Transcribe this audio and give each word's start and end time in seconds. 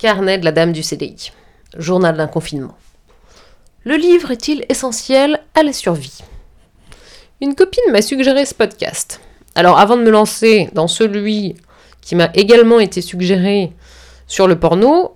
Carnet 0.00 0.38
de 0.38 0.46
la 0.46 0.52
dame 0.52 0.72
du 0.72 0.82
CDI. 0.82 1.30
Journal 1.76 2.16
d'un 2.16 2.26
confinement. 2.26 2.74
Le 3.84 3.96
livre 3.96 4.30
est-il 4.30 4.64
essentiel 4.70 5.42
à 5.54 5.62
la 5.62 5.74
survie? 5.74 6.20
Une 7.42 7.54
copine 7.54 7.92
m'a 7.92 8.00
suggéré 8.00 8.46
ce 8.46 8.54
podcast. 8.54 9.20
Alors 9.54 9.78
avant 9.78 9.98
de 9.98 10.02
me 10.02 10.10
lancer 10.10 10.70
dans 10.72 10.88
celui 10.88 11.54
qui 12.00 12.14
m'a 12.14 12.30
également 12.32 12.80
été 12.80 13.02
suggéré 13.02 13.74
sur 14.26 14.48
le 14.48 14.58
porno, 14.58 15.14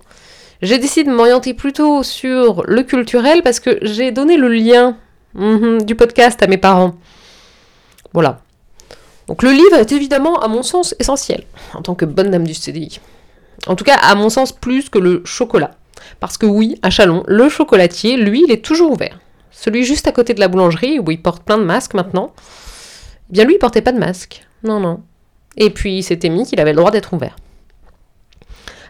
j'ai 0.61 0.77
décidé 0.77 1.09
de 1.09 1.17
m'orienter 1.17 1.55
plutôt 1.55 2.03
sur 2.03 2.63
le 2.67 2.83
culturel 2.83 3.43
parce 3.43 3.61
que 3.61 3.79
j'ai 3.81 4.11
donné 4.11 4.37
le 4.37 4.49
lien 4.49 4.99
mhm, 5.33 5.81
du 5.85 5.95
podcast 5.95 6.43
à 6.43 6.47
mes 6.47 6.59
parents. 6.59 6.95
Voilà. 8.13 8.43
Donc 9.29 9.43
le 9.43 9.51
livre 9.51 9.77
est 9.77 9.93
évidemment, 9.93 10.41
à 10.41 10.49
mon 10.49 10.63
sens, 10.63 10.95
essentiel 10.99 11.45
en 11.73 11.81
tant 11.81 11.95
que 11.95 12.05
bonne 12.05 12.31
dame 12.31 12.47
du 12.47 12.53
CDI. 12.53 13.01
En 13.67 13.77
tout 13.77 13.85
cas, 13.85 13.97
à 13.97 14.15
mon 14.15 14.29
sens, 14.29 14.53
plus 14.53 14.89
que 14.89 14.99
le 14.99 15.23
chocolat. 15.25 15.73
Parce 16.21 16.37
que 16.37 16.47
oui, 16.47 16.79
à 16.83 16.91
Chalon, 16.91 17.25
le 17.27 17.49
chocolatier, 17.49 18.17
lui, 18.17 18.45
il 18.47 18.53
est 18.53 18.65
toujours 18.65 18.93
ouvert. 18.93 19.21
Celui 19.51 19.85
juste 19.85 20.07
à 20.07 20.13
côté 20.13 20.35
de 20.35 20.41
la 20.41 20.49
boulangerie, 20.49 20.99
où 20.99 21.11
il 21.11 21.23
porte 21.23 21.45
plein 21.45 21.59
de 21.59 21.65
masques 21.65 21.95
maintenant, 21.95 22.35
eh 23.31 23.33
bien 23.33 23.45
lui, 23.45 23.55
il 23.55 23.59
portait 23.59 23.83
pas 23.83 23.93
de 23.93 23.99
masque. 23.99 24.45
Non, 24.63 24.81
non. 24.81 25.03
Et 25.57 25.71
puis, 25.71 25.99
il 25.99 26.03
s'était 26.03 26.29
mis 26.29 26.45
qu'il 26.45 26.61
avait 26.61 26.73
le 26.73 26.79
droit 26.79 26.91
d'être 26.91 27.13
ouvert. 27.15 27.37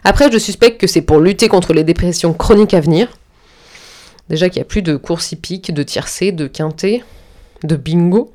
Après, 0.03 0.31
je 0.31 0.37
suspecte 0.37 0.79
que 0.79 0.87
c'est 0.87 1.01
pour 1.01 1.19
lutter 1.19 1.47
contre 1.47 1.73
les 1.73 1.83
dépressions 1.83 2.33
chroniques 2.33 2.73
à 2.73 2.81
venir. 2.81 3.07
Déjà 4.29 4.49
qu'il 4.49 4.59
n'y 4.59 4.65
a 4.65 4.69
plus 4.69 4.81
de 4.81 4.97
courses 4.97 5.31
hippiques, 5.31 5.73
de 5.73 5.83
tiercé, 5.83 6.31
de 6.31 6.47
quintet, 6.47 7.03
de 7.63 7.75
bingo. 7.75 8.31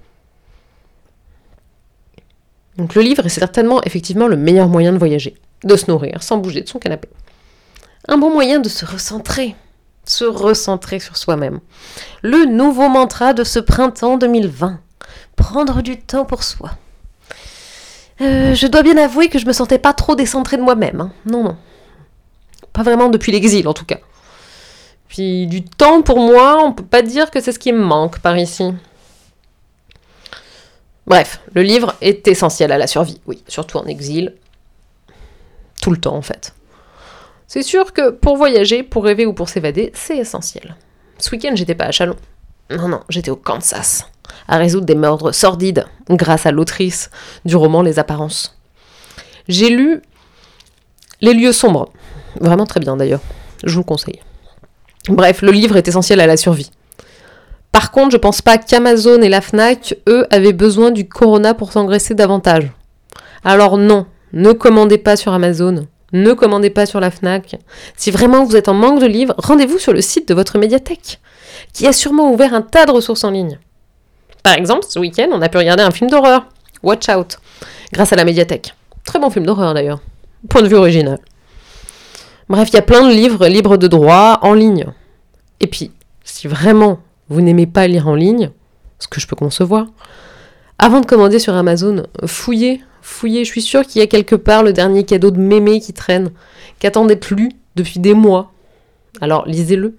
Donc 2.77 2.95
le 2.95 3.03
livre 3.03 3.27
est 3.27 3.31
certainement 3.31 3.83
effectivement 3.83 4.27
le 4.27 4.37
meilleur 4.37 4.69
moyen 4.69 4.93
de 4.93 4.99
voyager 4.99 5.35
de 5.65 5.77
se 5.77 5.91
nourrir 5.91 6.23
sans 6.23 6.39
bouger 6.39 6.63
de 6.63 6.69
son 6.69 6.79
canapé. 6.79 7.09
Un 8.09 8.19
bon 8.19 8.33
moyen 8.33 8.61
de 8.61 8.69
se 8.69 8.85
recentrer, 8.85 9.55
se 10.05 10.25
recentrer 10.25 11.01
sur 11.01 11.17
soi-même. 11.17 11.61
Le 12.23 12.45
nouveau 12.45 12.89
mantra 12.89 13.33
de 13.35 13.45
ce 13.45 13.59
printemps 13.59 14.17
2020. 14.17 14.81
Prendre 15.37 15.83
du 15.83 15.99
temps 15.99 16.25
pour 16.25 16.43
soi. 16.43 16.71
Euh, 18.21 18.55
je 18.55 18.67
dois 18.67 18.83
bien 18.83 18.97
avouer 18.97 19.29
que 19.29 19.39
je 19.39 19.47
me 19.47 19.53
sentais 19.53 19.79
pas 19.79 19.93
trop 19.93 20.15
décentrée 20.15 20.57
de 20.57 20.63
moi-même. 20.63 21.01
Hein. 21.01 21.13
Non, 21.27 21.43
non. 21.43 21.57
Pas 22.73 22.83
vraiment 22.83 23.09
depuis 23.09 23.33
l'exil, 23.33 23.67
en 23.67 23.75
tout 23.75 23.87
cas. 23.87 23.99
Puis 25.09 25.47
du 25.47 25.65
temps 25.65 26.03
pour 26.03 26.21
moi, 26.21 26.63
on 26.63 26.73
peut 26.73 26.85
pas 26.85 27.03
dire 27.03 27.31
que 27.31 27.41
c'est 27.41 27.53
ce 27.53 27.59
qui 27.59 27.73
me 27.73 27.83
manque 27.83 28.21
par 28.21 28.39
ici. 28.39 28.73
Bref, 31.07 31.41
le 31.55 31.63
livre 31.63 31.97
est 32.01 32.29
essentiel 32.29 32.71
à 32.71 32.79
la 32.79 32.87
survie, 32.87 33.21
oui, 33.27 33.43
surtout 33.49 33.79
en 33.79 33.87
exil, 33.87 34.37
tout 35.81 35.91
le 35.91 35.97
temps 35.97 36.17
en 36.17 36.23
fait. 36.23 36.55
C'est 37.47 37.63
sûr 37.63 37.93
que 37.93 38.11
pour 38.11 38.37
voyager, 38.37 38.83
pour 38.83 39.05
rêver 39.05 39.27
ou 39.27 39.33
pour 39.33 39.49
s'évader, 39.49 39.91
c'est 39.95 40.19
essentiel. 40.19 40.77
Ce 41.19 41.31
week-end, 41.31 41.53
j'étais 41.55 41.75
pas 41.75 41.87
à 41.87 41.91
Chalon. 41.91 42.17
Non, 42.71 42.87
non, 42.87 43.01
j'étais 43.09 43.31
au 43.31 43.37
Kansas, 43.37 44.09
à 44.47 44.57
résoudre 44.57 44.87
des 44.87 44.95
meurtres 44.95 45.33
sordides, 45.33 45.87
grâce 46.09 46.47
à 46.47 46.53
l'autrice 46.53 47.11
du 47.45 47.57
roman 47.57 47.83
Les 47.83 47.99
Apparences. 47.99 48.57
J'ai 49.49 49.71
lu 49.71 50.01
Les 51.21 51.35
lieux 51.35 51.53
sombres. 51.53 51.91
Vraiment 52.41 52.67
très 52.67 52.79
bien 52.79 52.97
d'ailleurs. 52.97 53.21
Je 53.65 53.73
vous 53.73 53.81
le 53.81 53.85
conseille. 53.85 54.21
Bref, 55.09 55.43
le 55.43 55.51
livre 55.51 55.77
est 55.77 55.89
essentiel 55.89 56.21
à 56.21 56.27
la 56.27 56.37
survie. 56.37 56.71
Par 57.73 57.91
contre, 57.91 58.11
je 58.13 58.17
pense 58.17 58.43
pas 58.43 58.59
qu'Amazon 58.59 59.23
et 59.23 59.29
la 59.29 59.41
Fnac, 59.41 59.97
eux, 60.09 60.27
avaient 60.31 60.53
besoin 60.53 60.91
du 60.91 61.09
corona 61.09 61.55
pour 61.55 61.73
s'engraisser 61.73 62.15
davantage. 62.15 62.71
Alors 63.45 63.77
non, 63.77 64.07
ne 64.33 64.53
commandez 64.53 64.99
pas 64.99 65.17
sur 65.17 65.33
Amazon. 65.33 65.87
Ne 66.13 66.33
commandez 66.33 66.71
pas 66.71 66.87
sur 66.87 67.01
la 67.01 67.11
FNAC. 67.11 67.57
Si 67.97 68.11
vraiment 68.11 68.45
vous 68.45 68.57
êtes 68.57 68.69
en 68.69 68.75
manque 68.75 69.01
de 69.01 69.07
livres, 69.07 69.35
rendez-vous 69.39 69.79
sur 69.79 69.93
le 69.93 70.01
site 70.01 70.29
de 70.29 70.35
votre 70.35 70.59
médiathèque, 70.59 71.21
qui 71.73 71.87
a 71.87 71.93
sûrement 71.93 72.33
ouvert 72.33 72.53
un 72.53 72.63
tas 72.63 72.87
de 72.87 72.91
ressources 72.91 73.25
en 73.25 73.31
ligne. 73.31 73.59
Par 74.43 74.55
exemple, 74.55 74.87
ce 74.89 74.99
week-end, 74.99 75.29
on 75.33 75.43
a 75.43 75.49
pu 75.49 75.59
regarder 75.59 75.83
un 75.83 75.91
film 75.91 76.11
d'horreur, 76.11 76.47
Watch 76.83 77.09
Out, 77.09 77.39
grâce 77.93 78.13
à 78.13 78.17
la 78.17 78.25
médiathèque. 78.25 78.75
Très 79.05 79.19
bon 79.19 79.31
film 79.31 79.47
d'horreur 79.47 79.75
d'ailleurs. 79.75 80.01
Point 80.49 80.63
de 80.63 80.69
vue 80.69 80.77
original. 80.77 81.19
Bref, 82.49 82.69
il 82.71 82.75
y 82.75 82.79
a 82.79 82.83
plein 82.83 83.07
de 83.07 83.13
livres 83.13 83.47
libres 83.47 83.77
de 83.77 83.87
droit 83.87 84.39
en 84.43 84.55
ligne. 84.55 84.87
Et 85.61 85.67
puis, 85.67 85.93
si 86.25 86.49
vraiment 86.49 86.99
vous 87.29 87.41
n'aimez 87.41 87.67
pas 87.67 87.87
lire 87.87 88.09
en 88.09 88.15
ligne, 88.15 88.51
ce 88.99 89.07
que 89.07 89.21
je 89.21 89.27
peux 89.27 89.37
concevoir, 89.37 89.87
avant 90.79 91.01
de 91.01 91.07
commander 91.07 91.39
sur 91.39 91.55
Amazon, 91.55 92.05
fouillez 92.27 92.83
fouiller, 93.03 93.45
je 93.45 93.51
suis 93.51 93.63
sûre 93.63 93.83
qu'il 93.83 94.01
y 94.01 94.05
a 94.05 94.07
quelque 94.07 94.35
part 94.35 94.63
le 94.63 94.73
dernier 94.73 95.05
cadeau 95.05 95.31
de 95.31 95.39
mémé 95.39 95.81
qui 95.81 95.93
traîne, 95.93 96.31
qui 96.79 96.87
attend 96.87 97.05
d'être 97.05 97.31
lu 97.31 97.51
depuis 97.77 98.01
des 98.01 98.15
mois. 98.15 98.53
Alors 99.21 99.47
lisez-le. 99.47 99.97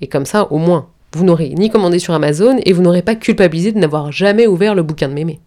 Et 0.00 0.06
comme 0.06 0.26
ça, 0.26 0.50
au 0.52 0.58
moins, 0.58 0.88
vous 1.12 1.24
n'aurez 1.24 1.50
ni 1.50 1.70
commandé 1.70 1.98
sur 1.98 2.14
Amazon 2.14 2.58
et 2.64 2.72
vous 2.72 2.82
n'aurez 2.82 3.02
pas 3.02 3.14
culpabilisé 3.14 3.72
de 3.72 3.78
n'avoir 3.78 4.12
jamais 4.12 4.46
ouvert 4.46 4.74
le 4.74 4.82
bouquin 4.82 5.08
de 5.08 5.14
mémé. 5.14 5.40